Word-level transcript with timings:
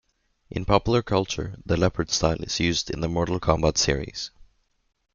In 0.49 0.65
popular 0.65 1.03
culture 1.03 1.55
the 1.63 1.77
Leopard 1.77 2.09
style 2.09 2.41
is 2.41 2.59
used 2.59 2.89
in 2.89 3.01
the 3.01 3.07
Mortal 3.07 3.39
Kombat 3.39 3.77
series. 3.77 4.31